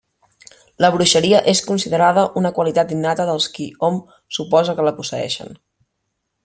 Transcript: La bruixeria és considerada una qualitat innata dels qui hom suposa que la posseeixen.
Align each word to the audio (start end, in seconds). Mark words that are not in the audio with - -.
La 0.83 0.89
bruixeria 0.95 1.41
és 1.51 1.61
considerada 1.67 2.23
una 2.41 2.53
qualitat 2.57 2.95
innata 2.97 3.29
dels 3.31 3.49
qui 3.59 3.69
hom 3.89 4.03
suposa 4.39 4.79
que 4.81 4.87
la 4.89 4.99
posseeixen. 5.03 5.59